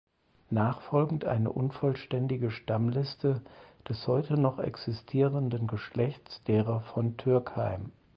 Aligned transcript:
Nachfolgend 0.49 1.25
eine 1.25 1.51
unvollständige 1.51 2.49
Stammliste 2.49 3.43
des 3.87 4.07
heute 4.07 4.33
noch 4.33 4.57
existierenden 4.57 5.67
Geschlechts 5.67 6.41
derer 6.41 6.81
von 6.81 7.17
Türkheim. 7.17 7.91